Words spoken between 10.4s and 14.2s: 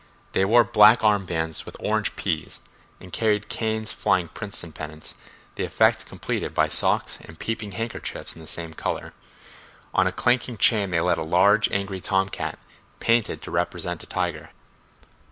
chain they led a large, angry tom cat, painted to represent a